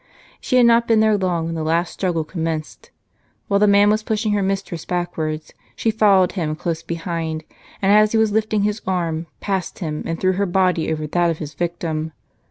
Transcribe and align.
She 0.39 0.55
had 0.55 0.65
not 0.65 0.87
been 0.87 0.99
there 0.99 1.15
long 1.15 1.45
when 1.45 1.53
the 1.53 1.61
last 1.63 1.93
struggle 1.93 2.23
com 2.23 2.41
menced. 2.43 2.89
While 3.47 3.59
the 3.59 3.67
man• 3.67 3.87
was 3.91 4.01
pushing 4.01 4.31
her 4.31 4.41
mistress 4.41 4.83
back 4.83 5.15
wards, 5.15 5.53
she 5.75 5.91
followed 5.91 6.31
him 6.31 6.55
close 6.55 6.81
behind; 6.81 7.43
and 7.83 7.91
as 7.91 8.11
he 8.11 8.17
was 8.17 8.31
lifting 8.31 8.63
his 8.63 8.81
arm, 8.87 9.27
passed 9.41 9.77
him, 9.77 10.01
and 10.07 10.19
threw 10.19 10.31
her 10.33 10.47
body 10.47 10.91
over 10.91 11.05
that 11.05 11.29
of 11.29 11.37
his 11.37 11.53
victim. 11.53 12.13